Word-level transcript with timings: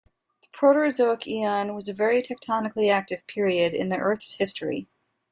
The 0.41 0.47
Proterozoic 0.51 1.27
Eon 1.27 1.75
was 1.75 1.87
a 1.87 1.93
very 1.93 2.23
tectonically 2.23 2.89
active 2.89 3.27
period 3.27 3.75
in 3.75 3.89
the 3.89 3.97
Earth's 3.99 4.37
history. 4.37 4.87